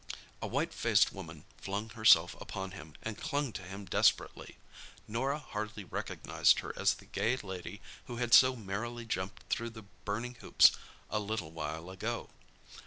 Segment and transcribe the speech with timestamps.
[0.41, 4.57] A white faced woman flung herself upon him and clung to him desperately.
[5.07, 9.85] Norah hardly recognised her as the gay lady who had so merrily jumped through the
[10.03, 10.71] burning hoops
[11.11, 12.31] a little while ago.